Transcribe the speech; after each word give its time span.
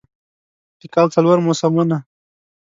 د 0.79 0.81
کال 0.93 1.07
څلور 1.15 1.37
موسمونه 1.45 1.97